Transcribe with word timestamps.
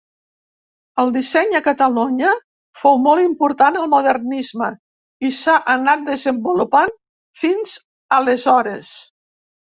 El 1.01 1.09
disseny 1.15 1.51
a 1.57 1.59
Catalunya 1.65 2.29
fou 2.79 2.95
molt 3.07 3.25
important 3.25 3.77
al 3.81 3.89
Modernisme, 3.91 4.69
i 5.29 5.31
s'ha 5.41 5.57
anat 5.73 6.01
desenvolupant 6.07 6.95
fins 7.43 7.75
aleshores. 8.19 8.91